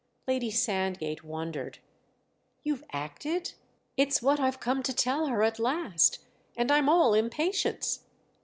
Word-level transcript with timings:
Lady 0.27 0.49
Sandgate 0.49 1.23
wondered. 1.23 1.77
"You've 2.63 2.83
'acted'?" 2.91 3.53
"It's 3.95 4.19
what 4.19 4.39
I've 4.39 4.59
come 4.59 4.81
to 4.81 4.93
tell 4.95 5.27
her 5.27 5.43
at 5.43 5.59
last—and 5.59 6.71
I'm 6.71 6.89
all 6.89 7.13
impatience." 7.13 8.03